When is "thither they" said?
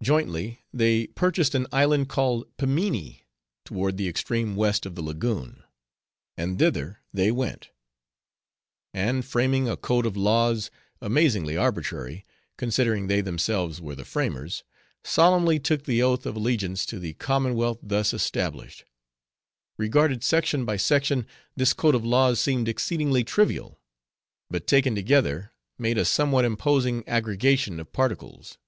6.56-7.32